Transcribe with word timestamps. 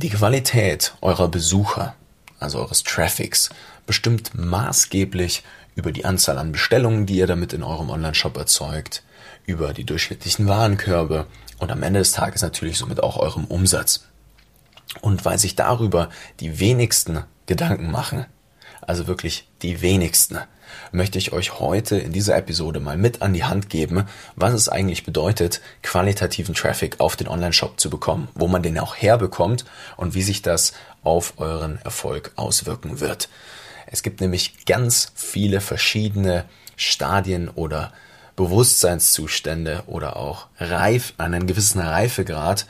Die 0.00 0.10
Qualität 0.10 0.94
eurer 1.00 1.26
Besucher, 1.26 1.96
also 2.38 2.60
eures 2.60 2.84
Traffics, 2.84 3.50
bestimmt 3.84 4.30
maßgeblich 4.32 5.42
über 5.74 5.90
die 5.90 6.04
Anzahl 6.04 6.38
an 6.38 6.52
Bestellungen, 6.52 7.04
die 7.04 7.16
ihr 7.16 7.26
damit 7.26 7.52
in 7.52 7.64
eurem 7.64 7.90
Online-Shop 7.90 8.36
erzeugt, 8.36 9.02
über 9.44 9.72
die 9.72 9.82
durchschnittlichen 9.82 10.46
Warenkörbe 10.46 11.26
und 11.58 11.72
am 11.72 11.82
Ende 11.82 11.98
des 11.98 12.12
Tages 12.12 12.42
natürlich 12.42 12.78
somit 12.78 13.02
auch 13.02 13.16
eurem 13.16 13.46
Umsatz. 13.46 14.04
Und 15.00 15.24
weil 15.24 15.40
sich 15.40 15.56
darüber 15.56 16.10
die 16.38 16.60
wenigsten 16.60 17.24
Gedanken 17.46 17.90
machen, 17.90 18.26
also 18.80 19.06
wirklich 19.06 19.48
die 19.62 19.82
wenigsten, 19.82 20.38
möchte 20.92 21.18
ich 21.18 21.32
euch 21.32 21.58
heute 21.58 21.98
in 21.98 22.12
dieser 22.12 22.36
Episode 22.36 22.80
mal 22.80 22.96
mit 22.96 23.22
an 23.22 23.32
die 23.32 23.44
Hand 23.44 23.68
geben, 23.70 24.04
was 24.36 24.52
es 24.52 24.68
eigentlich 24.68 25.04
bedeutet, 25.04 25.60
qualitativen 25.82 26.54
Traffic 26.54 27.00
auf 27.00 27.16
den 27.16 27.28
Online-Shop 27.28 27.78
zu 27.80 27.90
bekommen, 27.90 28.28
wo 28.34 28.48
man 28.48 28.62
den 28.62 28.78
auch 28.78 28.96
herbekommt 28.96 29.64
und 29.96 30.14
wie 30.14 30.22
sich 30.22 30.42
das 30.42 30.72
auf 31.02 31.34
euren 31.38 31.78
Erfolg 31.82 32.32
auswirken 32.36 33.00
wird. 33.00 33.28
Es 33.86 34.02
gibt 34.02 34.20
nämlich 34.20 34.66
ganz 34.66 35.12
viele 35.14 35.60
verschiedene 35.60 36.44
Stadien 36.76 37.48
oder 37.48 37.92
Bewusstseinszustände 38.36 39.82
oder 39.86 40.16
auch 40.16 40.46
Reif, 40.58 41.14
einen 41.18 41.46
gewissen 41.46 41.80
Reifegrad, 41.80 42.66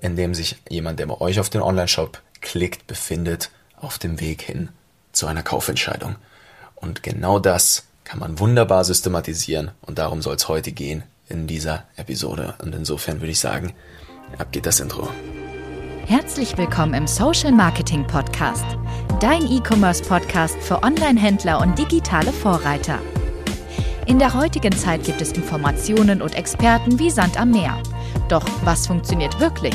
in 0.00 0.16
dem 0.16 0.34
sich 0.34 0.56
jemand, 0.68 0.98
der 0.98 1.06
bei 1.06 1.20
euch 1.20 1.38
auf 1.38 1.50
den 1.50 1.62
Online-Shop 1.62 2.20
klickt, 2.40 2.86
befindet, 2.86 3.50
auf 3.76 3.98
dem 3.98 4.20
Weg 4.20 4.42
hin 4.42 4.70
zu 5.14 5.26
einer 5.26 5.42
Kaufentscheidung. 5.42 6.16
Und 6.74 7.02
genau 7.02 7.38
das 7.38 7.84
kann 8.04 8.18
man 8.18 8.38
wunderbar 8.38 8.84
systematisieren 8.84 9.70
und 9.82 9.98
darum 9.98 10.20
soll 10.20 10.36
es 10.36 10.48
heute 10.48 10.72
gehen 10.72 11.02
in 11.28 11.46
dieser 11.46 11.84
Episode. 11.96 12.54
Und 12.62 12.74
insofern 12.74 13.20
würde 13.20 13.32
ich 13.32 13.40
sagen, 13.40 13.72
ab 14.38 14.52
geht 14.52 14.66
das 14.66 14.80
Intro. 14.80 15.08
Herzlich 16.06 16.58
willkommen 16.58 16.92
im 16.92 17.06
Social 17.06 17.52
Marketing 17.52 18.06
Podcast, 18.06 18.66
dein 19.20 19.50
E-Commerce 19.50 20.02
Podcast 20.04 20.56
für 20.60 20.82
Online-Händler 20.82 21.60
und 21.60 21.78
digitale 21.78 22.30
Vorreiter. 22.30 22.98
In 24.06 24.18
der 24.18 24.34
heutigen 24.34 24.76
Zeit 24.76 25.02
gibt 25.04 25.22
es 25.22 25.32
Informationen 25.32 26.20
und 26.20 26.34
Experten 26.34 26.98
wie 26.98 27.10
Sand 27.10 27.40
am 27.40 27.52
Meer. 27.52 27.82
Doch 28.28 28.44
was 28.64 28.86
funktioniert 28.86 29.40
wirklich? 29.40 29.74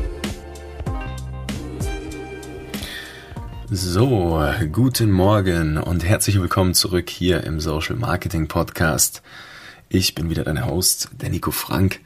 So, 3.73 4.43
guten 4.73 5.11
Morgen 5.11 5.77
und 5.77 6.03
herzlich 6.03 6.41
willkommen 6.41 6.73
zurück 6.73 7.09
hier 7.09 7.45
im 7.45 7.61
Social 7.61 7.95
Marketing 7.95 8.49
Podcast. 8.49 9.21
Ich 9.87 10.13
bin 10.13 10.29
wieder 10.29 10.43
dein 10.43 10.65
Host, 10.65 11.07
der 11.13 11.29
Nico 11.29 11.51
Frank, 11.51 12.01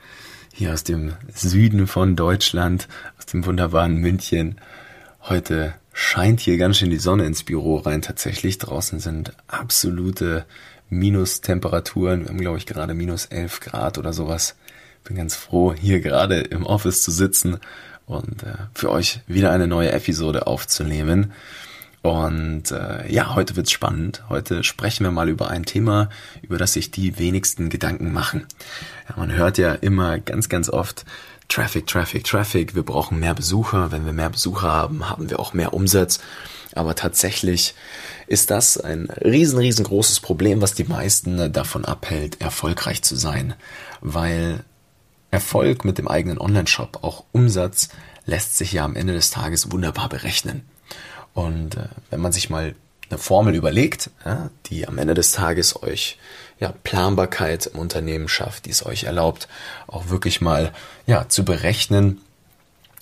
hier 0.54 0.74
aus 0.74 0.84
dem 0.84 1.14
Süden 1.34 1.88
von 1.88 2.16
Deutschland, 2.16 2.88
aus 3.18 3.26
dem 3.26 3.48
wunderbaren 3.48 3.96
München. 3.96 4.62
Heute 5.24 5.74
scheint 5.92 6.40
hier 6.40 6.60
ganz 6.60 6.78
schön 6.78 6.92
die 6.92 7.00
Sonne 7.00 7.26
ins 7.26 7.42
Büro 7.42 7.78
rein. 7.78 8.04
Tatsächlich 8.04 8.60
draußen 8.60 9.00
sind 9.00 9.34
absolute 9.48 10.46
Minustemperaturen. 10.92 12.26
Wir 12.26 12.30
haben, 12.30 12.42
glaube 12.42 12.60
ich, 12.60 12.68
gerade 12.68 12.94
minus 12.94 13.26
11 13.26 13.62
Grad 13.62 13.98
oder 13.98 14.14
sowas. 14.14 14.56
Bin 15.04 15.18
ganz 15.18 15.36
froh, 15.36 15.74
hier 15.74 16.00
gerade 16.00 16.42
im 16.42 16.64
Office 16.64 17.02
zu 17.02 17.10
sitzen 17.10 17.60
und 18.06 18.44
äh, 18.44 18.53
für 18.73 18.91
euch 18.91 19.22
wieder 19.28 19.52
eine 19.52 19.68
neue 19.68 19.91
Episode 19.91 20.47
aufzunehmen. 20.47 21.34
Und 22.02 22.72
äh, 22.72 23.12
ja, 23.12 23.34
heute 23.34 23.56
wird's 23.56 23.72
spannend. 23.72 24.22
Heute 24.30 24.63
sprechen 24.63 25.03
wir 25.06 25.12
mal 25.12 25.28
über 25.28 25.50
ein 25.50 25.66
Thema, 25.66 26.09
über 26.44 26.59
das 26.59 26.74
sich 26.74 26.91
die 26.91 27.18
wenigsten 27.18 27.69
Gedanken 27.69 28.13
machen. 28.13 28.46
Ja, 29.09 29.16
man 29.18 29.31
hört 29.31 29.57
ja 29.57 29.74
immer 29.74 30.19
ganz, 30.19 30.47
ganz 30.47 30.69
oft 30.69 31.03
Traffic, 31.47 31.88
Traffic, 31.88 32.24
Traffic. 32.24 32.75
Wir 32.75 32.84
brauchen 32.84 33.19
mehr 33.19 33.34
Besucher. 33.34 33.91
Wenn 33.91 34.06
wir 34.06 34.13
mehr 34.13 34.30
Besucher 34.30 34.72
haben, 34.72 35.09
haben 35.09 35.31
wir 35.31 35.40
auch 35.40 35.53
mehr 35.53 35.74
Umsatz. 35.74 36.19
Aber 36.75 36.94
tatsächlich 36.94 37.74
ist 38.28 38.51
das 38.51 38.78
ein 38.78 39.09
riesen, 39.09 39.57
riesengroßes 39.57 40.19
Problem, 40.19 40.62
was 40.62 40.75
die 40.75 40.84
meisten 40.84 41.51
davon 41.51 41.85
abhält, 41.85 42.40
erfolgreich 42.40 43.01
zu 43.01 43.16
sein. 43.16 43.56
Weil 44.01 44.63
Erfolg 45.35 45.84
mit 45.84 45.97
dem 45.97 46.07
eigenen 46.07 46.40
Online-Shop, 46.40 47.00
auch 47.03 47.25
Umsatz, 47.34 47.90
lässt 48.25 48.57
sich 48.57 48.72
ja 48.72 48.85
am 48.85 48.96
Ende 48.96 49.13
des 49.13 49.31
Tages 49.31 49.69
wunderbar 49.69 50.07
berechnen. 50.07 50.63
Und 51.34 51.75
äh, 51.75 51.90
wenn 52.09 52.22
man 52.22 52.31
sich 52.31 52.50
mal 52.50 52.73
eine 53.09 53.19
Formel 53.19 53.53
überlegt, 53.53 54.09
ja, 54.25 54.50
die 54.68 54.88
am 54.88 54.97
Ende 54.97 55.13
des 55.13 55.34
Tages 55.34 55.84
euch 55.84 56.18
ja, 56.57 56.74
Planbarkeit 56.85 57.66
im 57.68 57.79
Unternehmen 57.79 58.29
schafft, 58.29 58.66
die 58.66 58.69
es 58.69 58.85
euch 58.85 59.03
erlaubt, 59.03 59.50
auch 59.88 60.07
wirklich 60.07 60.40
mal 60.40 60.72
ja, 61.06 61.28
zu 61.28 61.44
berechnen, 61.44 62.22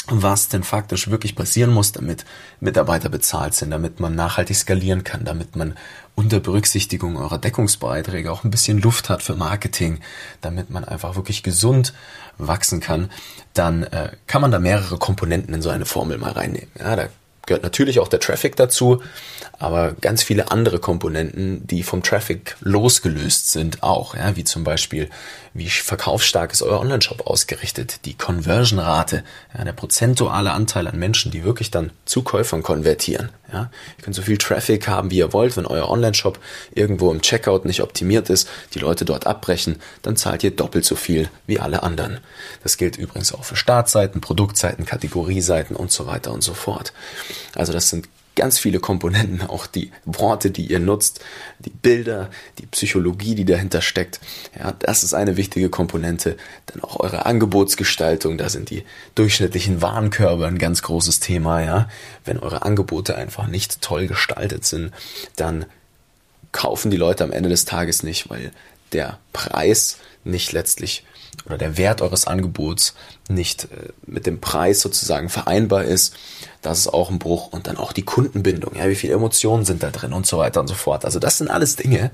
was 0.08 0.50
denn 0.50 0.64
faktisch 0.64 1.10
wirklich 1.10 1.36
passieren 1.36 1.72
muss, 1.72 1.94
damit 1.94 2.26
Mitarbeiter 2.60 3.10
bezahlt 3.10 3.54
sind, 3.54 3.72
damit 3.72 4.00
man 4.00 4.16
nachhaltig 4.16 4.58
skalieren 4.58 5.04
kann, 5.04 5.24
damit 5.24 5.56
man 5.56 5.78
unter 6.16 6.40
Berücksichtigung 6.40 7.18
eurer 7.18 7.38
Deckungsbeiträge 7.38 8.32
auch 8.32 8.44
ein 8.44 8.52
bisschen 8.52 8.82
Luft 8.82 9.10
hat 9.10 9.24
für 9.24 9.36
Marketing, 9.36 10.00
damit 10.42 10.70
man 10.70 10.84
einfach 10.84 11.16
wirklich 11.16 11.42
gesund 11.42 11.94
wachsen 12.38 12.82
kann, 12.82 13.12
dann 13.54 13.84
äh, 13.84 14.12
kann 14.28 14.42
man 14.42 14.52
da 14.52 14.60
mehrere 14.60 14.98
Komponenten 14.98 15.54
in 15.54 15.62
so 15.62 15.70
eine 15.70 15.86
Formel 15.86 16.18
mal 16.18 16.32
reinnehmen. 16.32 16.70
Ja, 16.78 16.96
da 16.96 17.08
gehört 17.46 17.64
natürlich 17.64 18.00
auch 18.00 18.08
der 18.08 18.20
Traffic 18.20 18.56
dazu, 18.56 19.02
aber 19.60 19.94
ganz 20.00 20.24
viele 20.24 20.52
andere 20.52 20.80
Komponenten, 20.80 21.66
die 21.68 21.84
vom 21.84 22.04
Traffic 22.04 22.56
losgelöst 22.62 23.52
sind, 23.52 23.84
auch, 23.84 24.16
ja, 24.16 24.36
wie 24.36 24.44
zum 24.44 24.64
Beispiel, 24.64 25.10
wie 25.54 25.70
verkaufsstark 25.70 26.52
ist 26.52 26.62
euer 26.62 26.80
Online-Shop 26.80 27.28
ausgerichtet, 27.28 28.06
die 28.06 28.16
Conversion-Rate, 28.16 29.24
ja, 29.58 29.64
der 29.64 29.74
prozentuale 29.74 30.52
Anteil 30.52 30.88
an 30.88 30.98
Menschen, 30.98 31.32
die 31.32 31.44
wirklich 31.44 31.70
dann 31.72 31.92
zu 32.06 32.24
Käufern 32.24 32.64
konvertieren. 32.64 33.30
Ja. 33.54 33.70
Ihr 33.98 34.04
könnt 34.04 34.16
so 34.16 34.24
viel 34.24 34.40
Traffic 34.40 34.88
haben, 34.88 35.12
wie 35.12 35.20
ihr 35.20 35.32
wollt, 35.32 35.56
wenn 35.56 35.68
euer 35.68 35.88
Online-Shop 35.88 36.40
irgendwo 36.74 37.12
im 37.12 37.22
Checkout 37.22 37.66
nicht 37.66 37.82
optimiert 37.82 38.32
ist, 38.32 38.50
die 38.74 38.80
Leute 38.80 39.06
dort 39.06 39.28
abbrechen, 39.28 39.80
dann 40.02 40.16
zahlt 40.16 40.44
ihr 40.44 40.52
doppelt 40.52 40.86
so 40.86 40.96
viel 40.96 41.30
wie 41.46 41.60
alle 41.60 41.84
anderen. 41.84 42.20
Das 42.64 42.78
gilt 42.78 42.98
übrigens 42.98 43.32
auch 43.32 43.44
für 43.44 43.56
Startseiten, 43.56 44.22
Produktseiten, 44.22 44.86
Kategorieseiten 44.86 45.76
und 45.76 45.92
so 45.92 46.08
weiter 46.08 46.34
und 46.34 46.42
so 46.42 46.56
fort. 46.56 46.94
Also 47.54 47.72
das 47.72 47.90
sind 47.90 48.10
ganz 48.36 48.60
viele 48.60 48.80
Komponenten, 48.80 49.42
auch 49.42 49.68
die 49.68 49.92
Worte, 50.06 50.52
die 50.52 50.66
ihr 50.66 50.80
nutzt, 50.80 51.20
die 51.60 51.70
Bilder, 51.70 52.30
die 52.60 52.66
Psychologie, 52.66 53.36
die 53.36 53.46
dahinter 53.46 53.82
steckt. 53.82 54.20
Ja, 54.58 54.72
das 54.72 55.04
ist 55.04 55.14
eine 55.14 55.38
wichtige 55.38 55.70
Komponente. 55.70 56.38
Dann 56.68 56.84
auch 56.84 57.00
eure 57.00 57.26
Angebotsgestaltung, 57.26 58.38
da 58.38 58.50
sind 58.50 58.70
die 58.70 58.84
durchschnittlichen 59.16 59.82
Warenkörbe 59.82 60.48
ein 60.48 60.58
ganz 60.58 60.82
großes 60.82 61.20
Thema, 61.20 61.62
ja. 61.62 61.90
Wenn 62.26 62.40
eure 62.40 62.64
Angebote 62.64 63.16
einfach 63.16 63.48
nicht 63.48 63.82
toll 63.82 64.08
gestaltet 64.08 64.66
sind, 64.66 64.92
dann 65.36 65.66
kaufen 66.52 66.92
die 66.92 66.98
Leute 66.98 67.24
am 67.24 67.32
Ende 67.32 67.50
des 67.50 67.66
Tages 67.66 68.04
nicht, 68.04 68.30
weil 68.30 68.52
der 68.94 69.20
Preis 69.34 69.98
nicht 70.24 70.52
letztlich 70.52 71.04
oder 71.46 71.58
der 71.58 71.78
Wert 71.78 72.02
eures 72.02 72.26
Angebots 72.26 72.94
nicht 73.28 73.66
äh, 73.66 73.90
mit 74.06 74.26
dem 74.26 74.40
Preis 74.40 74.82
sozusagen 74.82 75.30
vereinbar 75.30 75.84
ist, 75.84 76.16
das 76.62 76.80
ist 76.80 76.88
auch 76.88 77.10
ein 77.10 77.20
Bruch. 77.20 77.48
Und 77.52 77.68
dann 77.68 77.78
auch 77.78 77.92
die 77.92 78.04
Kundenbindung, 78.04 78.76
ja, 78.76 78.88
wie 78.88 78.96
viele 78.96 79.14
Emotionen 79.14 79.66
sind 79.66 79.84
da 79.84 79.92
drin 79.92 80.14
und 80.14 80.26
so 80.26 80.38
weiter 80.38 80.62
und 80.62 80.68
so 80.68 80.76
fort. 80.76 81.06
Also 81.06 81.20
das 81.20 81.38
sind 81.38 81.50
alles 81.50 81.76
Dinge, 81.76 82.12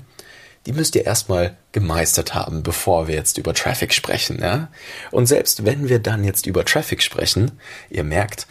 die 0.66 0.72
müsst 0.72 0.94
ihr 0.94 1.06
erstmal 1.06 1.56
gemeistert 1.72 2.34
haben, 2.34 2.62
bevor 2.62 3.08
wir 3.08 3.14
jetzt 3.14 3.38
über 3.38 3.54
Traffic 3.54 3.94
sprechen, 3.94 4.40
ja. 4.40 4.68
Und 5.10 5.26
selbst 5.26 5.64
wenn 5.64 5.88
wir 5.88 6.00
dann 6.00 6.22
jetzt 6.24 6.46
über 6.46 6.64
Traffic 6.64 7.02
sprechen, 7.02 7.52
ihr 7.88 8.04
merkt, 8.04 8.46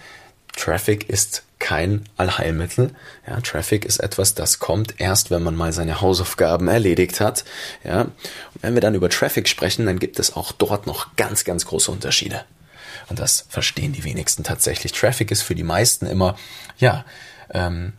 Traffic 0.59 1.09
ist 1.09 1.43
kein 1.59 2.03
Allheilmittel. 2.17 2.91
Ja, 3.25 3.39
Traffic 3.39 3.85
ist 3.85 3.99
etwas, 3.99 4.33
das 4.33 4.59
kommt 4.59 4.99
erst, 4.99 5.31
wenn 5.31 5.41
man 5.41 5.55
mal 5.55 5.71
seine 5.71 6.01
Hausaufgaben 6.01 6.67
erledigt 6.67 7.21
hat. 7.21 7.45
Ja, 7.83 8.01
und 8.01 8.13
wenn 8.61 8.73
wir 8.73 8.81
dann 8.81 8.95
über 8.95 9.09
Traffic 9.09 9.47
sprechen, 9.47 9.85
dann 9.85 9.99
gibt 9.99 10.19
es 10.19 10.35
auch 10.35 10.51
dort 10.51 10.85
noch 10.85 11.15
ganz, 11.15 11.45
ganz 11.45 11.65
große 11.65 11.89
Unterschiede. 11.91 12.43
Und 13.09 13.19
das 13.19 13.45
verstehen 13.49 13.93
die 13.93 14.03
wenigsten 14.03 14.43
tatsächlich. 14.43 14.91
Traffic 14.91 15.31
ist 15.31 15.41
für 15.41 15.55
die 15.55 15.63
meisten 15.63 16.05
immer, 16.05 16.37
ja, 16.77 17.05
ähm, 17.51 17.93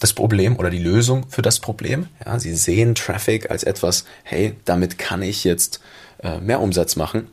das 0.00 0.12
Problem 0.12 0.56
oder 0.56 0.70
die 0.70 0.78
Lösung 0.78 1.28
für 1.28 1.42
das 1.42 1.60
Problem. 1.60 2.08
Ja, 2.24 2.38
sie 2.40 2.54
sehen 2.54 2.94
Traffic 2.96 3.50
als 3.50 3.62
etwas, 3.62 4.04
hey, 4.24 4.56
damit 4.64 4.98
kann 4.98 5.22
ich 5.22 5.44
jetzt 5.44 5.80
äh, 6.22 6.38
mehr 6.38 6.60
Umsatz 6.60 6.96
machen. 6.96 7.28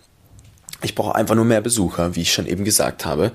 Ich 0.82 0.96
brauche 0.96 1.16
einfach 1.16 1.36
nur 1.36 1.46
mehr 1.46 1.62
Besucher, 1.62 2.16
wie 2.16 2.22
ich 2.22 2.34
schon 2.34 2.46
eben 2.46 2.64
gesagt 2.64 3.06
habe. 3.06 3.32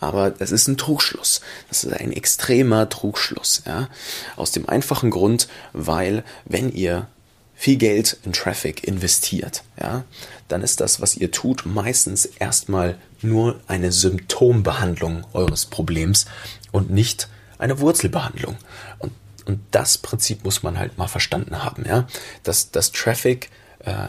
Aber 0.00 0.30
das 0.30 0.50
ist 0.50 0.68
ein 0.68 0.76
Trugschluss. 0.76 1.40
Das 1.68 1.84
ist 1.84 1.92
ein 1.92 2.12
extremer 2.12 2.88
Trugschluss. 2.88 3.62
Ja? 3.66 3.88
Aus 4.36 4.50
dem 4.50 4.68
einfachen 4.68 5.10
Grund, 5.10 5.48
weil 5.72 6.24
wenn 6.44 6.72
ihr 6.72 7.08
viel 7.54 7.76
Geld 7.76 8.18
in 8.24 8.32
Traffic 8.32 8.82
investiert, 8.82 9.62
ja, 9.80 10.02
dann 10.48 10.62
ist 10.62 10.80
das, 10.80 11.00
was 11.00 11.16
ihr 11.16 11.30
tut, 11.30 11.64
meistens 11.64 12.26
erstmal 12.26 12.98
nur 13.20 13.60
eine 13.68 13.92
Symptombehandlung 13.92 15.24
eures 15.32 15.66
Problems 15.66 16.26
und 16.72 16.90
nicht 16.90 17.28
eine 17.58 17.78
Wurzelbehandlung. 17.78 18.56
Und, 18.98 19.12
und 19.46 19.60
das 19.70 19.96
Prinzip 19.96 20.44
muss 20.44 20.64
man 20.64 20.76
halt 20.76 20.98
mal 20.98 21.06
verstanden 21.06 21.62
haben, 21.62 21.84
ja, 21.86 22.08
dass, 22.42 22.72
dass 22.72 22.90
Traffic 22.90 23.50
äh, 23.84 24.08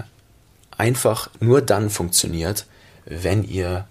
einfach 0.75 1.29
nur 1.39 1.61
dann 1.61 1.91
funktioniert, 1.91 2.65
wenn 3.05 3.43
ihr 3.43 3.87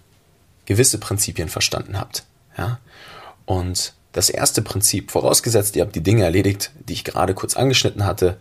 gewisse 0.66 0.98
Prinzipien 0.98 1.48
verstanden 1.48 1.98
habt, 1.98 2.24
ja. 2.56 2.78
Und 3.44 3.94
das 4.12 4.30
erste 4.30 4.62
Prinzip, 4.62 5.10
vorausgesetzt, 5.10 5.74
ihr 5.74 5.82
habt 5.82 5.96
die 5.96 6.02
Dinge 6.02 6.24
erledigt, 6.24 6.70
die 6.88 6.92
ich 6.92 7.04
gerade 7.04 7.34
kurz 7.34 7.56
angeschnitten 7.56 8.04
hatte, 8.04 8.36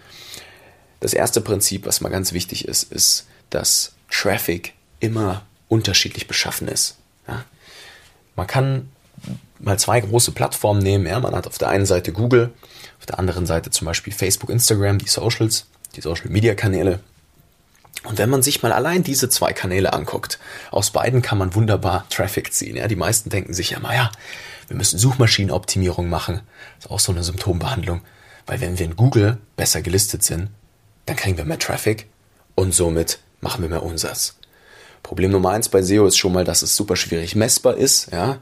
das 1.00 1.14
erste 1.14 1.42
Prinzip, 1.42 1.86
was 1.86 2.02
mal 2.02 2.10
ganz 2.10 2.34
wichtig 2.34 2.68
ist, 2.68 2.92
ist, 2.92 3.26
dass 3.50 3.94
Traffic 4.10 4.74
immer 5.00 5.44
unterschiedlich 5.68 6.28
beschaffen 6.28 6.68
ist. 6.68 6.98
Ja? 7.28 7.44
Man 8.36 8.48
kann 8.48 8.90
mal 9.60 9.80
zwei 9.80 10.00
große 10.00 10.32
Plattformen 10.32 10.82
nehmen. 10.82 11.06
Ja? 11.06 11.20
Man 11.20 11.36
hat 11.36 11.48
auf 11.48 11.58
der 11.58 11.70
einen 11.70 11.86
Seite 11.86 12.12
Google, 12.14 12.54
auf 13.00 13.06
der 13.06 13.18
anderen 13.18 13.46
Seite 13.46 13.72
zum 13.72 13.86
Beispiel 13.86 14.14
Facebook, 14.14 14.50
Instagram, 14.50 15.00
die 15.00 15.08
Socials, 15.08 15.66
die 15.96 16.02
Social-Media-Kanäle. 16.02 17.00
Und 18.03 18.18
wenn 18.18 18.30
man 18.30 18.42
sich 18.42 18.63
mal 18.63 18.71
allein 18.71 19.03
diese 19.03 19.30
zwei 19.30 19.53
Kanäle 19.53 19.94
anguckt, 19.94 20.39
aus 20.71 20.92
beiden 20.92 21.21
kann 21.21 21.38
man 21.38 21.53
wunderbar 21.53 22.06
Traffic 22.09 22.53
ziehen. 22.53 22.75
Ja? 22.75 22.88
Die 22.88 22.95
meisten 22.95 23.30
denken 23.30 23.53
sich 23.53 23.71
ja, 23.71 23.80
naja, 23.80 24.12
wir 24.68 24.75
müssen 24.75 24.98
Suchmaschinenoptimierung 24.98 26.09
machen. 26.09 26.42
Das 26.77 26.86
ist 26.86 26.92
auch 26.92 27.00
so 27.00 27.12
eine 27.12 27.24
Symptombehandlung. 27.24 28.01
Weil 28.48 28.59
wenn 28.59 28.80
wir 28.80 28.86
in 28.86 28.95
Google 28.95 29.38
besser 29.56 29.81
gelistet 29.81 30.24
sind, 30.24 30.50
dann 31.06 31.15
kriegen 31.15 31.38
wir 31.38 31.45
mehr 31.45 31.59
Traffic 31.59 32.07
und 32.56 32.74
somit 32.74 33.19
machen 33.39 33.62
wir 33.62 33.69
mehr 33.69 33.83
Umsatz. 33.83 34.36
Problem 35.03 35.31
Nummer 35.31 35.51
eins 35.51 35.69
bei 35.69 35.81
SEO 35.81 36.06
ist 36.07 36.18
schon 36.18 36.33
mal, 36.33 36.44
dass 36.44 36.62
es 36.62 36.75
super 36.75 36.95
schwierig 36.95 37.36
messbar 37.36 37.75
ist. 37.75 38.12
Ja, 38.12 38.39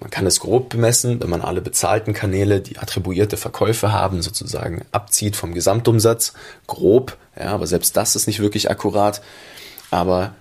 man 0.00 0.10
kann 0.10 0.26
es 0.26 0.40
grob 0.40 0.68
bemessen, 0.68 1.20
wenn 1.20 1.30
man 1.30 1.40
alle 1.40 1.60
bezahlten 1.60 2.12
Kanäle, 2.12 2.60
die 2.60 2.78
attribuierte 2.78 3.36
Verkäufe 3.36 3.92
haben, 3.92 4.20
sozusagen 4.22 4.84
abzieht 4.92 5.36
vom 5.36 5.54
Gesamtumsatz. 5.54 6.34
Grob, 6.66 7.16
ja, 7.38 7.46
aber 7.46 7.66
selbst 7.66 7.96
das 7.96 8.14
ist 8.14 8.26
nicht 8.26 8.40
wirklich 8.40 8.70
akkurat. 8.70 9.22
Aber 9.90 10.34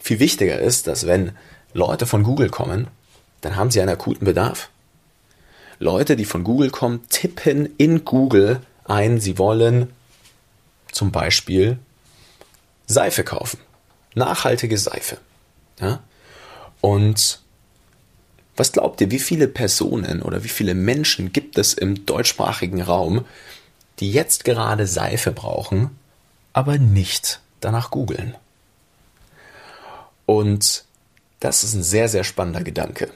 viel 0.00 0.18
wichtiger 0.18 0.58
ist, 0.58 0.86
dass 0.86 1.06
wenn 1.06 1.32
Leute 1.72 2.06
von 2.06 2.24
Google 2.24 2.50
kommen, 2.50 2.88
dann 3.42 3.56
haben 3.56 3.70
sie 3.70 3.80
einen 3.80 3.90
akuten 3.90 4.24
Bedarf. 4.24 4.70
Leute, 5.78 6.16
die 6.16 6.24
von 6.24 6.42
Google 6.42 6.70
kommen, 6.70 7.06
tippen 7.08 7.68
in 7.76 8.04
Google 8.04 8.60
ein, 8.84 9.20
sie 9.20 9.38
wollen 9.38 9.92
zum 10.90 11.12
Beispiel 11.12 11.78
Seife 12.86 13.24
kaufen. 13.24 13.60
Nachhaltige 14.14 14.78
Seife. 14.78 15.18
Ja? 15.80 16.00
Und 16.80 17.40
was 18.56 18.72
glaubt 18.72 19.00
ihr, 19.00 19.10
wie 19.10 19.18
viele 19.18 19.48
Personen 19.48 20.22
oder 20.22 20.42
wie 20.44 20.48
viele 20.48 20.74
Menschen 20.74 21.32
gibt 21.32 21.58
es 21.58 21.74
im 21.74 22.06
deutschsprachigen 22.06 22.82
Raum, 22.82 23.24
die 24.00 24.10
jetzt 24.10 24.44
gerade 24.44 24.86
Seife 24.86 25.32
brauchen, 25.32 25.90
aber 26.52 26.78
nicht 26.78 27.40
danach 27.60 27.90
googeln? 27.90 28.34
Und 30.24 30.84
das 31.40 31.64
ist 31.64 31.74
ein 31.74 31.82
sehr, 31.82 32.08
sehr 32.08 32.24
spannender 32.24 32.62
Gedanke. 32.62 33.10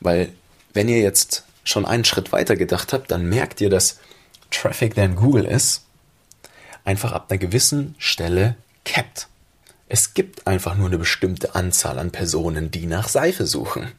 Weil 0.00 0.30
wenn 0.72 0.88
ihr 0.88 1.00
jetzt 1.00 1.44
schon 1.64 1.84
einen 1.84 2.04
Schritt 2.04 2.32
weiter 2.32 2.56
gedacht 2.56 2.92
habt, 2.92 3.10
dann 3.10 3.28
merkt 3.28 3.60
ihr, 3.60 3.70
dass 3.70 3.98
Traffic, 4.50 4.94
der 4.94 5.06
in 5.06 5.16
Google 5.16 5.44
ist, 5.44 5.84
einfach 6.84 7.12
ab 7.12 7.26
einer 7.28 7.38
gewissen 7.38 7.94
Stelle 7.98 8.56
capped. 8.84 9.28
Es 9.88 10.14
gibt 10.14 10.46
einfach 10.46 10.76
nur 10.76 10.88
eine 10.88 10.98
bestimmte 10.98 11.54
Anzahl 11.54 11.98
an 11.98 12.10
Personen, 12.10 12.70
die 12.70 12.86
nach 12.86 13.08
Seife 13.08 13.46
suchen. 13.46 13.92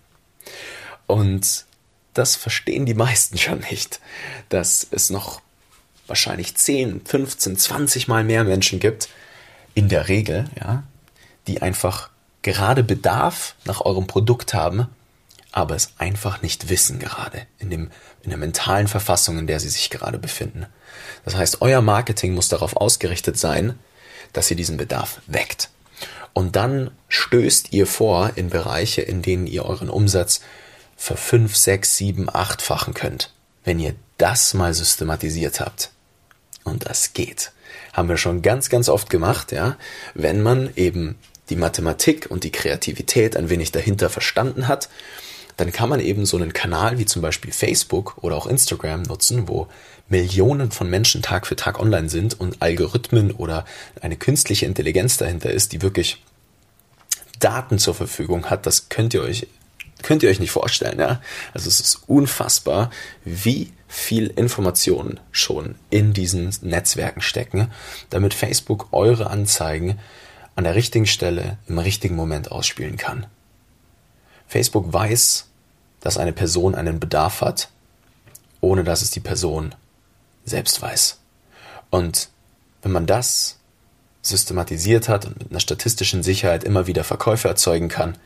Und 1.07 1.65
das 2.13 2.35
verstehen 2.35 2.85
die 2.85 2.93
meisten 2.93 3.37
schon 3.37 3.59
nicht, 3.71 3.99
dass 4.49 4.85
es 4.91 5.09
noch 5.09 5.41
wahrscheinlich 6.07 6.55
10, 6.55 7.01
15, 7.05 7.57
20 7.57 8.07
mal 8.07 8.23
mehr 8.23 8.43
Menschen 8.43 8.79
gibt, 8.79 9.09
in 9.73 9.89
der 9.89 10.07
Regel, 10.07 10.49
ja, 10.59 10.83
die 11.47 11.61
einfach 11.61 12.09
gerade 12.41 12.83
Bedarf 12.83 13.55
nach 13.65 13.81
eurem 13.81 14.07
Produkt 14.07 14.53
haben, 14.53 14.87
aber 15.51 15.75
es 15.75 15.91
einfach 15.97 16.41
nicht 16.41 16.69
wissen 16.69 16.99
gerade 16.99 17.45
in, 17.59 17.69
dem, 17.69 17.91
in 18.23 18.29
der 18.29 18.37
mentalen 18.37 18.87
Verfassung, 18.87 19.37
in 19.37 19.47
der 19.47 19.59
sie 19.59 19.69
sich 19.69 19.89
gerade 19.89 20.17
befinden. 20.17 20.65
Das 21.25 21.35
heißt, 21.35 21.61
euer 21.61 21.81
Marketing 21.81 22.33
muss 22.33 22.47
darauf 22.49 22.75
ausgerichtet 22.75 23.37
sein, 23.37 23.77
dass 24.33 24.49
ihr 24.49 24.57
diesen 24.57 24.77
Bedarf 24.77 25.21
weckt. 25.27 25.69
Und 26.33 26.55
dann 26.55 26.91
stößt 27.09 27.73
ihr 27.73 27.87
vor 27.87 28.31
in 28.35 28.49
Bereiche, 28.49 29.01
in 29.01 29.21
denen 29.21 29.47
ihr 29.47 29.65
euren 29.65 29.89
Umsatz 29.89 30.41
für 30.97 31.15
5, 31.15 31.55
6, 31.55 31.95
7, 31.97 32.29
8-fachen 32.29 32.93
könnt, 32.93 33.31
wenn 33.63 33.79
ihr 33.79 33.95
das 34.17 34.53
mal 34.53 34.73
systematisiert 34.73 35.61
habt. 35.61 35.91
Und 36.65 36.89
das 36.89 37.13
geht. 37.13 37.53
Haben 37.93 38.09
wir 38.09 38.17
schon 38.17 38.41
ganz, 38.41 38.69
ganz 38.69 38.89
oft 38.89 39.09
gemacht, 39.09 39.53
ja, 39.53 39.77
wenn 40.13 40.41
man 40.41 40.71
eben 40.75 41.15
die 41.49 41.55
Mathematik 41.55 42.29
und 42.29 42.43
die 42.43 42.51
Kreativität 42.51 43.37
ein 43.37 43.49
wenig 43.49 43.71
dahinter 43.71 44.09
verstanden 44.09 44.67
hat 44.67 44.89
dann 45.57 45.71
kann 45.71 45.89
man 45.89 45.99
eben 45.99 46.25
so 46.25 46.37
einen 46.37 46.53
Kanal 46.53 46.99
wie 46.99 47.05
zum 47.05 47.23
Beispiel 47.23 47.51
Facebook 47.51 48.17
oder 48.21 48.35
auch 48.35 48.45
Instagram 48.45 49.01
nutzen, 49.01 49.47
wo 49.47 49.67
Millionen 50.07 50.71
von 50.71 50.89
Menschen 50.89 51.23
Tag 51.23 51.47
für 51.47 51.55
Tag 51.55 51.79
online 51.79 52.09
sind 52.09 52.39
und 52.39 52.61
Algorithmen 52.61 53.31
oder 53.31 53.65
eine 53.99 54.15
künstliche 54.15 54.67
Intelligenz 54.67 55.17
dahinter 55.17 55.51
ist, 55.51 55.73
die 55.73 55.81
wirklich 55.81 56.23
Daten 57.39 57.79
zur 57.79 57.95
Verfügung 57.95 58.45
hat. 58.45 58.67
Das 58.67 58.89
könnt 58.89 59.15
ihr 59.15 59.23
euch 59.23 59.47
könnt 60.03 60.23
ihr 60.23 60.29
euch 60.29 60.39
nicht 60.39 60.51
vorstellen, 60.51 60.99
ja? 60.99 61.21
Also 61.53 61.67
es 61.67 61.79
ist 61.79 62.01
unfassbar, 62.07 62.91
wie 63.23 63.73
viel 63.87 64.27
Informationen 64.27 65.19
schon 65.31 65.75
in 65.89 66.13
diesen 66.13 66.53
Netzwerken 66.61 67.21
stecken, 67.21 67.71
damit 68.09 68.33
Facebook 68.33 68.89
eure 68.91 69.29
Anzeigen 69.29 69.97
an 70.55 70.65
der 70.65 70.75
richtigen 70.75 71.05
Stelle 71.05 71.57
im 71.67 71.79
richtigen 71.79 72.15
Moment 72.15 72.51
ausspielen 72.51 72.97
kann. 72.97 73.27
Facebook 74.47 74.91
weiß, 74.91 75.47
dass 75.99 76.17
eine 76.17 76.33
Person 76.33 76.75
einen 76.75 76.99
Bedarf 76.99 77.41
hat, 77.41 77.69
ohne 78.61 78.83
dass 78.83 79.01
es 79.01 79.11
die 79.11 79.19
Person 79.19 79.75
selbst 80.45 80.81
weiß. 80.81 81.19
Und 81.89 82.29
wenn 82.81 82.91
man 82.91 83.05
das 83.05 83.59
systematisiert 84.21 85.09
hat 85.09 85.25
und 85.25 85.39
mit 85.39 85.51
einer 85.51 85.59
statistischen 85.59 86.23
Sicherheit 86.23 86.63
immer 86.63 86.87
wieder 86.87 87.03
Verkäufe 87.03 87.47
erzeugen 87.47 87.87
kann, 87.87 88.17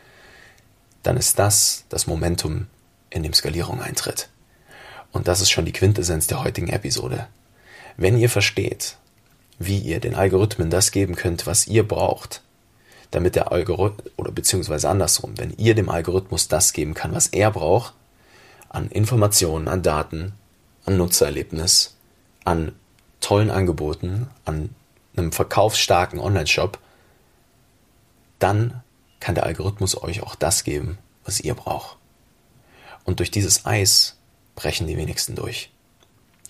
dann 1.03 1.17
ist 1.17 1.39
das 1.39 1.85
das 1.89 2.07
Momentum, 2.07 2.67
in 3.09 3.23
dem 3.23 3.33
Skalierung 3.33 3.81
eintritt. 3.81 4.29
Und 5.11 5.27
das 5.27 5.41
ist 5.41 5.51
schon 5.51 5.65
die 5.65 5.73
Quintessenz 5.73 6.27
der 6.27 6.43
heutigen 6.43 6.69
Episode. 6.69 7.27
Wenn 7.97 8.17
ihr 8.17 8.29
versteht, 8.29 8.97
wie 9.59 9.77
ihr 9.77 9.99
den 9.99 10.15
Algorithmen 10.15 10.69
das 10.69 10.91
geben 10.91 11.15
könnt, 11.15 11.45
was 11.45 11.67
ihr 11.67 11.87
braucht, 11.87 12.41
damit 13.11 13.35
der 13.35 13.51
Algorithmus, 13.51 14.11
oder 14.15 14.31
beziehungsweise 14.31 14.89
andersrum, 14.89 15.37
wenn 15.37 15.53
ihr 15.57 15.75
dem 15.75 15.89
Algorithmus 15.89 16.47
das 16.47 16.73
geben 16.73 16.93
kann, 16.93 17.13
was 17.13 17.27
er 17.27 17.51
braucht, 17.51 17.93
an 18.69 18.89
Informationen, 18.89 19.67
an 19.67 19.83
Daten, 19.83 20.33
an 20.85 20.97
Nutzererlebnis, 20.97 21.95
an 22.45 22.71
tollen 23.19 23.51
Angeboten, 23.51 24.29
an 24.45 24.69
einem 25.15 25.33
verkaufsstarken 25.33 26.19
Online-Shop, 26.19 26.79
dann 28.39 28.81
kann 29.21 29.35
der 29.35 29.45
Algorithmus 29.45 30.01
euch 30.03 30.21
auch 30.21 30.35
das 30.35 30.65
geben, 30.65 30.97
was 31.23 31.39
ihr 31.39 31.53
braucht. 31.53 31.97
Und 33.05 33.19
durch 33.19 33.31
dieses 33.31 33.65
Eis 33.65 34.17
brechen 34.55 34.87
die 34.87 34.97
wenigsten 34.97 35.35
durch. 35.35 35.71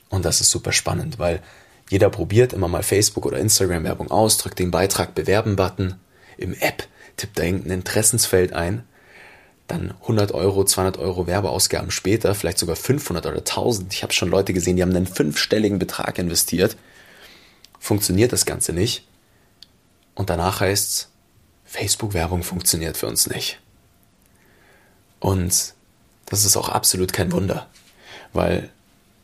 Und 0.10 0.26
das 0.26 0.42
ist 0.42 0.50
super 0.50 0.72
spannend, 0.72 1.20
weil 1.20 1.42
jeder 1.90 2.10
probiert 2.10 2.54
immer 2.54 2.68
mal 2.68 2.84
Facebook 2.84 3.26
oder 3.26 3.38
Instagram 3.38 3.84
Werbung 3.84 4.10
aus, 4.10 4.38
drückt 4.38 4.60
den 4.60 4.72
Beitrag 4.72 5.14
Bewerben-Button 5.14 5.96
im 6.38 6.54
App, 6.56 6.88
tippt 7.18 7.38
da 7.38 7.44
irgendein 7.44 7.72
Interessensfeld 7.80 8.54
ein, 8.54 8.84
dann 9.68 9.94
100 10.02 10.34
Euro, 10.34 10.66
200 10.66 10.98
Euro 10.98 11.28
Werbeausgaben 11.28 11.92
später, 11.92 12.36
vielleicht 12.36 12.58
sogar 12.58 12.76
500 12.76 13.26
oder 13.26 13.38
1000. 13.38 13.94
Ich 13.94 14.04
habe 14.04 14.14
schon 14.14 14.30
Leute 14.30 14.54
gesehen, 14.54 14.76
die 14.76 14.82
haben 14.82 14.96
einen 14.96 15.08
fünfstelligen 15.08 15.80
Betrag 15.80 16.18
investiert. 16.18 16.76
Funktioniert 17.80 18.34
das 18.34 18.46
Ganze 18.46 18.74
nicht. 18.74 19.08
Und 20.14 20.30
danach 20.30 20.60
heißt's, 20.60 21.11
Facebook-Werbung 21.72 22.44
funktioniert 22.44 22.98
für 22.98 23.08
uns 23.08 23.30
nicht. 23.30 23.62
Und 25.22 25.74
das 26.26 26.44
ist 26.44 26.58
auch 26.58 26.68
absolut 26.68 27.14
kein 27.14 27.32
Wunder, 27.32 27.68
weil 28.34 28.70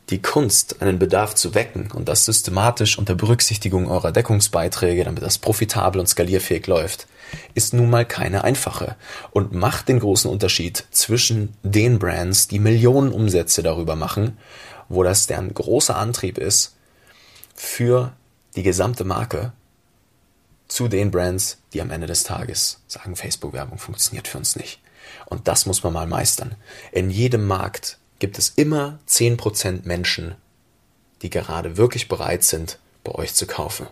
die 0.08 0.22
Kunst, 0.22 0.80
einen 0.80 0.98
Bedarf 0.98 1.34
zu 1.34 1.54
wecken 1.54 1.90
und 1.92 2.08
das 2.08 2.24
systematisch 2.24 2.98
unter 2.98 3.14
Berücksichtigung 3.14 3.90
eurer 3.90 4.12
Deckungsbeiträge, 4.12 5.04
damit 5.04 5.22
das 5.22 5.36
profitabel 5.36 6.00
und 6.00 6.06
skalierfähig 6.06 6.66
läuft, 6.66 7.06
ist 7.52 7.74
nun 7.74 7.90
mal 7.90 8.06
keine 8.06 8.44
einfache 8.44 8.96
und 9.30 9.52
macht 9.52 9.90
den 9.90 10.00
großen 10.00 10.30
Unterschied 10.30 10.86
zwischen 10.90 11.52
den 11.62 11.98
Brands, 11.98 12.48
die 12.48 12.60
Millionen 12.60 13.12
Umsätze 13.12 13.62
darüber 13.62 13.94
machen, 13.94 14.38
wo 14.88 15.02
das 15.02 15.26
deren 15.26 15.52
großer 15.52 15.96
Antrieb 15.96 16.38
ist, 16.38 16.76
für 17.54 18.14
die 18.56 18.62
gesamte 18.62 19.04
Marke 19.04 19.52
zu 20.68 20.88
den 20.88 21.10
Brands, 21.10 21.58
die 21.72 21.80
am 21.80 21.90
Ende 21.90 22.06
des 22.06 22.22
Tages 22.22 22.80
sagen, 22.86 23.16
Facebook-Werbung 23.16 23.78
funktioniert 23.78 24.28
für 24.28 24.38
uns 24.38 24.56
nicht. 24.56 24.80
Und 25.26 25.48
das 25.48 25.66
muss 25.66 25.82
man 25.82 25.92
mal 25.92 26.06
meistern. 26.06 26.54
In 26.92 27.10
jedem 27.10 27.46
Markt 27.46 27.98
gibt 28.18 28.38
es 28.38 28.50
immer 28.50 28.98
10% 29.08 29.86
Menschen, 29.86 30.36
die 31.22 31.30
gerade 31.30 31.76
wirklich 31.76 32.08
bereit 32.08 32.44
sind, 32.44 32.78
bei 33.04 33.12
euch 33.12 33.34
zu 33.34 33.46
kaufen. 33.46 33.86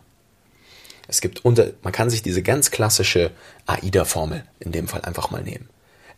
Es 1.08 1.20
gibt 1.20 1.44
unter, 1.44 1.70
man 1.82 1.92
kann 1.92 2.10
sich 2.10 2.22
diese 2.22 2.42
ganz 2.42 2.70
klassische 2.70 3.30
AIDA-Formel 3.66 4.44
in 4.58 4.72
dem 4.72 4.88
Fall 4.88 5.02
einfach 5.02 5.30
mal 5.30 5.42
nehmen. 5.42 5.68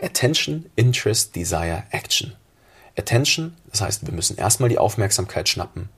Attention, 0.01 0.67
Interest, 0.77 1.35
Desire, 1.37 1.85
Action. 1.91 2.35
Attention, 2.97 3.57
das 3.71 3.81
heißt, 3.81 4.07
wir 4.07 4.15
müssen 4.15 4.37
erstmal 4.37 4.69
die 4.69 4.79
Aufmerksamkeit 4.79 5.49
schnappen. 5.49 5.89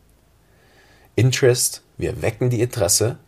Interest, 1.14 1.82
wir 1.98 2.20
wecken 2.22 2.50
die 2.50 2.60
Interesse. 2.60 3.18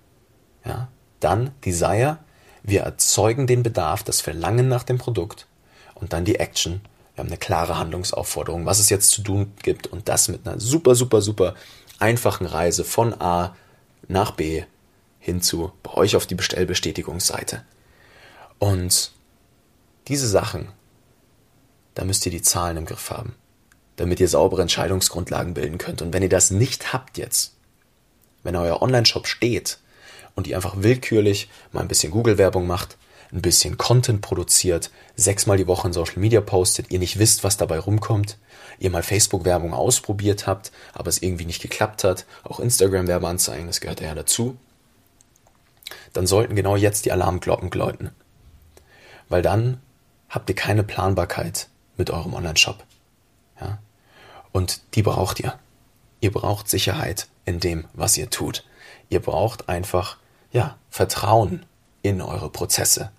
Ja, 0.65 0.89
dann 1.25 1.51
Desire, 1.65 2.19
wir 2.63 2.83
erzeugen 2.83 3.47
den 3.47 3.63
Bedarf, 3.63 4.03
das 4.03 4.21
Verlangen 4.21 4.69
nach 4.69 4.85
dem 4.85 4.99
Produkt. 4.99 5.47
Und 5.95 6.13
dann 6.13 6.25
die 6.25 6.37
Action, 6.37 6.81
wir 7.15 7.23
haben 7.23 7.29
eine 7.29 7.39
klare 7.39 7.79
Handlungsaufforderung, 7.79 8.67
was 8.67 8.79
es 8.79 8.91
jetzt 8.91 9.11
zu 9.11 9.23
tun 9.23 9.53
gibt 9.63 9.87
und 9.87 10.09
das 10.09 10.29
mit 10.29 10.47
einer 10.47 10.59
super, 10.59 10.95
super, 10.95 11.21
super 11.21 11.55
einfachen 11.99 12.47
Reise 12.47 12.85
von 12.85 13.21
A 13.21 13.55
nach 14.09 14.33
B 14.33 14.65
hinzu 15.19 15.73
bei 15.83 15.95
euch 15.95 16.17
auf 16.17 16.27
die 16.27 16.35
Bestellbestätigungsseite. 16.35 17.65
Und 18.59 19.13
diese 20.09 20.29
Sachen, 20.29 20.69
da 21.95 22.05
müsst 22.05 22.27
ihr 22.27 22.33
die 22.33 22.43
Zahlen 22.43 22.77
im 22.77 22.87
Griff 22.87 23.11
haben, 23.11 23.37
damit 23.97 24.19
ihr 24.19 24.29
saubere 24.29 24.63
Entscheidungsgrundlagen 24.63 25.55
bilden 25.55 25.79
könnt. 25.79 26.03
Und 26.03 26.13
wenn 26.13 26.23
ihr 26.23 26.29
das 26.29 26.51
nicht 26.51 26.93
habt 26.93 27.19
jetzt, 27.19 27.55
wenn 28.43 28.57
euer 28.57 28.83
Online-Shop 28.83 29.29
steht 29.29 29.79
und 30.35 30.47
ihr 30.47 30.57
einfach 30.57 30.77
willkürlich 30.79 31.49
mal 31.73 31.81
ein 31.81 31.89
bisschen 31.89 32.13
Google-Werbung 32.13 32.67
macht, 32.67 32.97
ein 33.33 33.43
bisschen 33.43 33.79
Content 33.79 34.21
produziert, 34.21 34.91
sechsmal 35.17 35.57
die 35.57 35.67
Woche 35.67 35.87
in 35.87 35.93
Social 35.93 36.19
Media 36.19 36.41
postet, 36.41 36.91
ihr 36.91 36.99
nicht 36.99 37.19
wisst, 37.19 37.45
was 37.45 37.57
dabei 37.57 37.79
rumkommt, 37.79 38.39
ihr 38.79 38.91
mal 38.91 39.03
Facebook-Werbung 39.03 39.73
ausprobiert 39.73 40.47
habt, 40.47 40.73
aber 40.93 41.09
es 41.09 41.23
irgendwie 41.23 41.47
nicht 41.47 41.63
geklappt 41.63 42.05
hat, 42.05 42.27
auch 42.45 42.61
Instagram-Werbeanzeigen, 42.61 43.67
das 43.67 43.81
gehört 43.81 44.01
ja 44.01 44.15
dazu, 44.15 44.57
dann 46.13 46.27
sollten 46.27 46.57
genau 46.57 46.77
jetzt 46.77 47.05
die 47.07 47.13
Alarmglocken 47.13 47.71
läuten. 47.71 48.11
Weil 49.29 49.43
dann 49.43 49.81
habt 50.29 50.49
ihr 50.51 50.55
keine 50.55 50.83
Planbarkeit 50.83 51.69
mit 51.97 52.11
eurem 52.11 52.35
Online-Shop. 52.35 52.85
Ja? 53.61 53.79
Und 54.53 54.83
die 54.95 55.03
braucht 55.03 55.41
ihr. 55.41 55.59
Ihr 56.21 56.33
braucht 56.33 56.69
Sicherheit 56.69 57.29
in 57.45 57.61
dem, 57.61 57.87
was 57.95 58.17
ihr 58.17 58.31
tut. 58.31 58.65
Ihr 59.09 59.21
braucht 59.21 59.69
einfach, 59.69 60.19
ja, 60.53 60.77
Vertrauen 60.91 61.65
in 62.03 62.21
eure 62.21 62.51
Prozesse. 62.51 63.11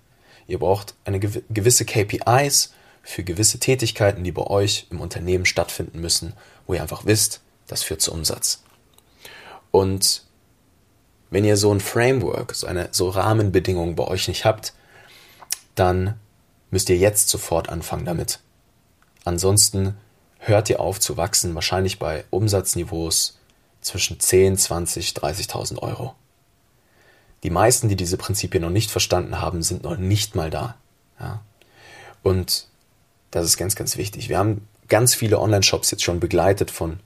Ihr 0.46 0.58
braucht 0.58 0.94
eine 1.04 1.20
gewisse 1.20 1.84
KPIs 1.84 2.72
für 3.02 3.24
gewisse 3.24 3.58
Tätigkeiten, 3.58 4.24
die 4.24 4.32
bei 4.32 4.42
euch 4.42 4.86
im 4.90 5.00
Unternehmen 5.00 5.46
stattfinden 5.46 6.00
müssen, 6.00 6.34
wo 6.66 6.74
ihr 6.74 6.82
einfach 6.82 7.04
wisst, 7.04 7.40
das 7.66 7.82
führt 7.82 8.00
zu 8.00 8.12
Umsatz. 8.12 8.62
Und 9.70 10.22
wenn 11.30 11.44
ihr 11.44 11.56
so 11.56 11.72
ein 11.72 11.80
Framework, 11.80 12.54
so 12.54 12.66
eine 12.66 12.88
so 12.92 13.08
Rahmenbedingungen 13.08 13.96
bei 13.96 14.06
euch 14.06 14.28
nicht 14.28 14.44
habt, 14.44 14.72
dann 15.74 16.18
müsst 16.70 16.88
ihr 16.88 16.96
jetzt 16.96 17.28
sofort 17.28 17.68
anfangen 17.68 18.04
damit. 18.04 18.40
Ansonsten 19.24 19.96
hört 20.38 20.70
ihr 20.70 20.80
auf 20.80 21.00
zu 21.00 21.16
wachsen, 21.16 21.54
wahrscheinlich 21.54 21.98
bei 21.98 22.24
Umsatzniveaus 22.30 23.38
zwischen 23.80 24.20
10, 24.20 24.56
20, 24.56 25.10
30.000 25.10 25.78
Euro. 25.80 26.14
Die 27.44 27.50
meisten, 27.50 27.88
die 27.88 27.96
diese 27.96 28.16
Prinzipien 28.16 28.62
noch 28.62 28.70
nicht 28.70 28.90
verstanden 28.90 29.40
haben, 29.40 29.62
sind 29.62 29.84
noch 29.84 29.96
nicht 29.96 30.34
mal 30.34 30.50
da. 30.50 30.76
Ja? 31.20 31.42
Und 32.22 32.66
das 33.30 33.44
ist 33.44 33.56
ganz, 33.56 33.76
ganz 33.76 33.96
wichtig. 33.96 34.28
Wir 34.28 34.38
haben 34.38 34.66
ganz 34.88 35.14
viele 35.14 35.38
Online-Shops 35.38 35.90
jetzt 35.90 36.02
schon 36.02 36.20
begleitet 36.20 36.70
von 36.70 37.00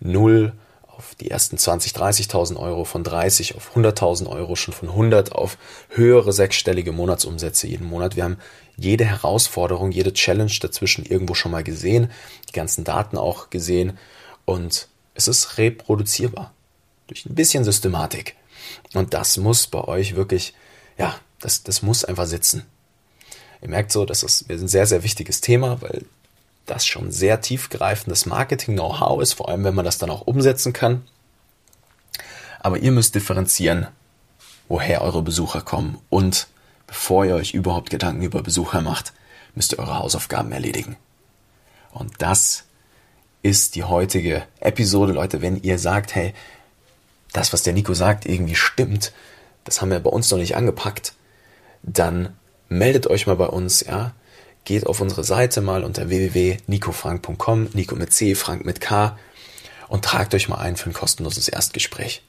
0 0.00 0.52
auf 0.96 1.14
die 1.16 1.30
ersten 1.30 1.58
20, 1.58 1.92
30.000 1.92 2.56
Euro, 2.56 2.84
von 2.84 3.02
30 3.02 3.56
auf 3.56 3.76
100.000 3.76 4.28
Euro, 4.28 4.56
schon 4.56 4.74
von 4.74 4.90
100 4.90 5.32
auf 5.32 5.58
höhere 5.88 6.32
sechsstellige 6.32 6.92
Monatsumsätze 6.92 7.66
jeden 7.66 7.86
Monat. 7.86 8.16
Wir 8.16 8.24
haben 8.24 8.38
jede 8.76 9.04
Herausforderung, 9.04 9.92
jede 9.92 10.12
Challenge 10.12 10.52
dazwischen 10.60 11.04
irgendwo 11.04 11.34
schon 11.34 11.52
mal 11.52 11.64
gesehen, 11.64 12.10
die 12.48 12.52
ganzen 12.52 12.84
Daten 12.84 13.16
auch 13.16 13.50
gesehen 13.50 13.98
und 14.44 14.88
es 15.14 15.28
ist 15.28 15.58
reproduzierbar 15.58 16.52
durch 17.06 17.26
ein 17.26 17.34
bisschen 17.34 17.64
Systematik. 17.64 18.36
Und 18.92 19.14
das 19.14 19.36
muss 19.36 19.66
bei 19.66 19.82
euch 19.82 20.16
wirklich, 20.16 20.54
ja, 20.98 21.14
das, 21.40 21.62
das 21.62 21.82
muss 21.82 22.04
einfach 22.04 22.26
sitzen. 22.26 22.64
Ihr 23.60 23.68
merkt 23.68 23.92
so, 23.92 24.04
das 24.04 24.22
ist 24.22 24.50
ein 24.50 24.68
sehr, 24.68 24.86
sehr 24.86 25.02
wichtiges 25.02 25.40
Thema, 25.40 25.80
weil 25.80 26.04
das 26.66 26.86
schon 26.86 27.10
sehr 27.10 27.40
tiefgreifendes 27.40 28.26
Marketing-Know-how 28.26 29.22
ist, 29.22 29.34
vor 29.34 29.48
allem 29.48 29.64
wenn 29.64 29.74
man 29.74 29.84
das 29.84 29.98
dann 29.98 30.10
auch 30.10 30.22
umsetzen 30.22 30.72
kann. 30.72 31.06
Aber 32.60 32.78
ihr 32.78 32.92
müsst 32.92 33.14
differenzieren, 33.14 33.88
woher 34.68 35.02
eure 35.02 35.22
Besucher 35.22 35.60
kommen 35.60 35.98
und 36.08 36.46
bevor 36.86 37.24
ihr 37.24 37.34
euch 37.34 37.52
überhaupt 37.52 37.90
Gedanken 37.90 38.22
über 38.22 38.42
Besucher 38.42 38.80
macht, 38.80 39.12
müsst 39.54 39.72
ihr 39.72 39.78
eure 39.78 39.98
Hausaufgaben 39.98 40.52
erledigen. 40.52 40.96
Und 41.92 42.12
das 42.18 42.64
ist 43.42 43.74
die 43.74 43.84
heutige 43.84 44.42
Episode, 44.60 45.12
Leute. 45.12 45.42
Wenn 45.42 45.62
ihr 45.62 45.78
sagt, 45.78 46.14
hey, 46.14 46.34
das, 47.34 47.52
was 47.52 47.62
der 47.62 47.74
Nico 47.74 47.92
sagt, 47.92 48.24
irgendwie 48.24 48.54
stimmt, 48.54 49.12
das 49.64 49.82
haben 49.82 49.90
wir 49.90 50.00
bei 50.00 50.10
uns 50.10 50.30
noch 50.30 50.38
nicht 50.38 50.56
angepackt, 50.56 51.12
dann 51.82 52.34
meldet 52.70 53.06
euch 53.06 53.26
mal 53.26 53.36
bei 53.36 53.46
uns, 53.46 53.80
ja 53.84 54.14
geht 54.64 54.86
auf 54.86 55.00
unsere 55.00 55.24
Seite 55.24 55.60
mal 55.60 55.84
unter 55.84 56.08
www.nicofrank.com, 56.08 57.68
Nico 57.74 57.96
mit 57.96 58.12
C, 58.12 58.34
Frank 58.34 58.64
mit 58.64 58.80
K 58.80 59.18
und 59.88 60.04
tragt 60.04 60.34
euch 60.34 60.48
mal 60.48 60.58
ein 60.58 60.76
für 60.76 60.90
ein 60.90 60.94
kostenloses 60.94 61.48
Erstgespräch. 61.48 62.22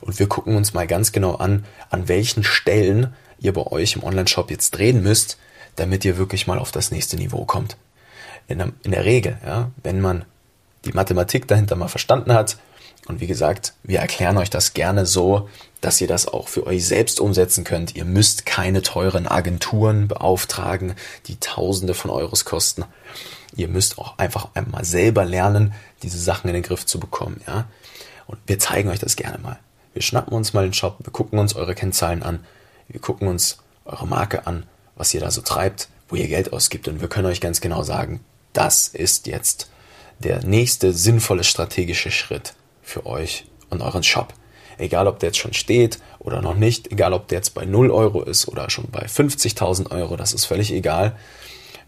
Und 0.00 0.18
wir 0.18 0.28
gucken 0.28 0.56
uns 0.56 0.74
mal 0.74 0.86
ganz 0.86 1.12
genau 1.12 1.36
an, 1.36 1.64
an 1.90 2.08
welchen 2.08 2.44
Stellen 2.44 3.14
ihr 3.38 3.52
bei 3.52 3.66
euch 3.66 3.96
im 3.96 4.04
Online-Shop 4.04 4.50
jetzt 4.50 4.72
drehen 4.72 5.02
müsst, 5.02 5.38
damit 5.76 6.04
ihr 6.04 6.18
wirklich 6.18 6.46
mal 6.46 6.58
auf 6.58 6.72
das 6.72 6.90
nächste 6.90 7.16
Niveau 7.16 7.44
kommt. 7.44 7.76
In 8.48 8.58
der, 8.58 8.72
in 8.82 8.90
der 8.90 9.04
Regel, 9.04 9.38
ja, 9.44 9.70
wenn 9.82 10.00
man 10.00 10.24
die 10.84 10.92
Mathematik 10.92 11.46
dahinter 11.46 11.76
mal 11.76 11.88
verstanden 11.88 12.32
hat, 12.32 12.58
und 13.06 13.20
wie 13.20 13.26
gesagt, 13.26 13.72
wir 13.82 14.00
erklären 14.00 14.36
euch 14.36 14.50
das 14.50 14.74
gerne 14.74 15.06
so, 15.06 15.48
dass 15.80 16.00
ihr 16.00 16.08
das 16.08 16.26
auch 16.28 16.48
für 16.48 16.66
euch 16.66 16.86
selbst 16.86 17.20
umsetzen 17.20 17.64
könnt. 17.64 17.96
Ihr 17.96 18.04
müsst 18.04 18.44
keine 18.44 18.82
teuren 18.82 19.26
Agenturen 19.26 20.08
beauftragen, 20.08 20.94
die 21.26 21.36
Tausende 21.40 21.94
von 21.94 22.10
Euros 22.10 22.44
kosten. 22.44 22.84
Ihr 23.56 23.68
müsst 23.68 23.98
auch 23.98 24.18
einfach 24.18 24.48
einmal 24.54 24.84
selber 24.84 25.24
lernen, 25.24 25.72
diese 26.02 26.18
Sachen 26.18 26.48
in 26.48 26.54
den 26.54 26.62
Griff 26.62 26.84
zu 26.84 27.00
bekommen, 27.00 27.40
ja. 27.46 27.66
Und 28.26 28.38
wir 28.46 28.58
zeigen 28.58 28.90
euch 28.90 28.98
das 28.98 29.16
gerne 29.16 29.38
mal. 29.38 29.58
Wir 29.94 30.02
schnappen 30.02 30.34
uns 30.34 30.52
mal 30.52 30.64
den 30.64 30.74
Shop, 30.74 30.96
wir 30.98 31.12
gucken 31.12 31.38
uns 31.38 31.56
eure 31.56 31.74
Kennzahlen 31.74 32.22
an, 32.22 32.44
wir 32.88 33.00
gucken 33.00 33.26
uns 33.26 33.58
eure 33.86 34.06
Marke 34.06 34.46
an, 34.46 34.64
was 34.96 35.14
ihr 35.14 35.20
da 35.20 35.30
so 35.30 35.40
treibt, 35.40 35.88
wo 36.10 36.16
ihr 36.16 36.28
Geld 36.28 36.52
ausgibt 36.52 36.88
und 36.88 37.00
wir 37.00 37.08
können 37.08 37.26
euch 37.26 37.40
ganz 37.40 37.62
genau 37.62 37.82
sagen, 37.82 38.20
das 38.52 38.88
ist 38.88 39.26
jetzt 39.26 39.70
der 40.18 40.44
nächste 40.44 40.92
sinnvolle 40.92 41.44
strategische 41.44 42.10
Schritt 42.10 42.54
für 42.88 43.06
euch 43.06 43.44
und 43.70 43.82
euren 43.82 44.02
Shop. 44.02 44.32
Egal, 44.78 45.06
ob 45.06 45.18
der 45.18 45.28
jetzt 45.28 45.38
schon 45.38 45.54
steht 45.54 45.98
oder 46.18 46.40
noch 46.40 46.54
nicht, 46.54 46.90
egal, 46.90 47.12
ob 47.12 47.28
der 47.28 47.38
jetzt 47.38 47.54
bei 47.54 47.64
0 47.64 47.90
Euro 47.90 48.22
ist 48.22 48.48
oder 48.48 48.70
schon 48.70 48.90
bei 48.90 49.06
50.000 49.06 49.90
Euro, 49.90 50.16
das 50.16 50.32
ist 50.32 50.46
völlig 50.46 50.72
egal. 50.72 51.16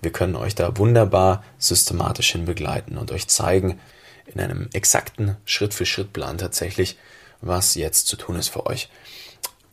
Wir 0.03 0.13
können 0.13 0.37
euch 0.37 0.55
da 0.55 0.77
wunderbar 0.77 1.45
systematisch 1.59 2.33
hin 2.33 2.45
begleiten 2.45 2.99
und 2.99 3.13
euch 3.13 3.29
zeigen, 3.29 3.79
in 4.27 4.41
einem 4.41 4.69
exakten 4.73 5.37
Schritt-für-Schritt-Plan 5.45 6.39
tatsächlich, 6.39 6.97
was 7.41 7.75
jetzt 7.75 8.07
zu 8.07 8.17
tun 8.17 8.37
ist 8.37 8.49
für 8.49 8.67
euch. 8.67 8.89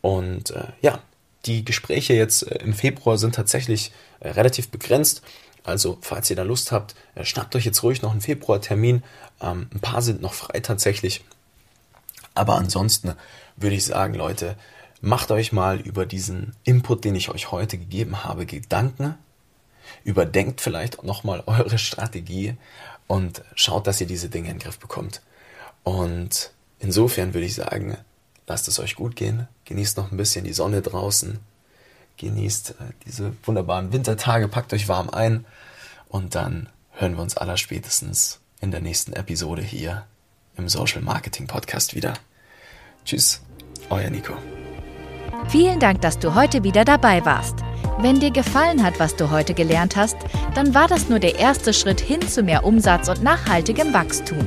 Und 0.00 0.50
äh, 0.50 0.64
ja, 0.80 1.00
die 1.46 1.64
Gespräche 1.64 2.14
jetzt 2.14 2.42
äh, 2.42 2.58
im 2.62 2.72
Februar 2.72 3.18
sind 3.18 3.34
tatsächlich 3.34 3.92
äh, 4.20 4.30
relativ 4.30 4.68
begrenzt. 4.68 5.22
Also, 5.64 5.98
falls 6.00 6.30
ihr 6.30 6.36
da 6.36 6.42
Lust 6.42 6.72
habt, 6.72 6.94
äh, 7.14 7.24
schnappt 7.24 7.54
euch 7.56 7.64
jetzt 7.64 7.82
ruhig 7.82 8.02
noch 8.02 8.12
einen 8.12 8.20
Februartermin. 8.20 9.02
Ähm, 9.40 9.68
ein 9.72 9.80
paar 9.80 10.02
sind 10.02 10.22
noch 10.22 10.34
frei 10.34 10.60
tatsächlich. 10.60 11.24
Aber 12.34 12.56
ansonsten 12.56 13.14
würde 13.56 13.76
ich 13.76 13.84
sagen, 13.84 14.14
Leute, 14.14 14.56
macht 15.00 15.30
euch 15.30 15.52
mal 15.52 15.80
über 15.80 16.06
diesen 16.06 16.54
Input, 16.64 17.04
den 17.04 17.14
ich 17.14 17.28
euch 17.30 17.50
heute 17.50 17.78
gegeben 17.78 18.24
habe, 18.24 18.46
Gedanken. 18.46 19.14
Überdenkt 20.04 20.60
vielleicht 20.60 21.02
nochmal 21.02 21.42
eure 21.46 21.78
Strategie 21.78 22.56
und 23.06 23.42
schaut, 23.54 23.86
dass 23.86 24.00
ihr 24.00 24.06
diese 24.06 24.28
Dinge 24.28 24.50
in 24.50 24.58
den 24.58 24.62
Griff 24.62 24.78
bekommt. 24.78 25.22
Und 25.82 26.52
insofern 26.78 27.34
würde 27.34 27.46
ich 27.46 27.54
sagen, 27.54 27.96
lasst 28.46 28.68
es 28.68 28.78
euch 28.78 28.94
gut 28.94 29.16
gehen, 29.16 29.48
genießt 29.64 29.96
noch 29.96 30.10
ein 30.10 30.16
bisschen 30.16 30.44
die 30.44 30.52
Sonne 30.52 30.82
draußen, 30.82 31.38
genießt 32.18 32.70
äh, 32.70 32.74
diese 33.06 33.32
wunderbaren 33.44 33.92
Wintertage, 33.92 34.48
packt 34.48 34.72
euch 34.72 34.88
warm 34.88 35.08
ein 35.10 35.44
und 36.08 36.34
dann 36.34 36.68
hören 36.92 37.14
wir 37.14 37.22
uns 37.22 37.36
aller 37.36 37.56
spätestens 37.56 38.40
in 38.60 38.70
der 38.70 38.80
nächsten 38.80 39.12
Episode 39.12 39.62
hier 39.62 40.06
im 40.56 40.68
Social 40.68 41.00
Marketing 41.00 41.46
Podcast 41.46 41.94
wieder. 41.94 42.14
Tschüss, 43.04 43.40
Euer 43.90 44.10
Nico. 44.10 44.34
Vielen 45.48 45.80
Dank, 45.80 46.02
dass 46.02 46.18
du 46.18 46.34
heute 46.34 46.64
wieder 46.64 46.84
dabei 46.84 47.24
warst. 47.24 47.56
Wenn 48.00 48.20
dir 48.20 48.30
gefallen 48.30 48.84
hat, 48.84 49.00
was 49.00 49.16
du 49.16 49.30
heute 49.30 49.54
gelernt 49.54 49.96
hast, 49.96 50.16
dann 50.54 50.74
war 50.74 50.88
das 50.88 51.08
nur 51.08 51.18
der 51.18 51.38
erste 51.38 51.72
Schritt 51.72 52.00
hin 52.00 52.26
zu 52.26 52.42
mehr 52.42 52.64
Umsatz 52.64 53.08
und 53.08 53.22
nachhaltigem 53.22 53.94
Wachstum. 53.94 54.46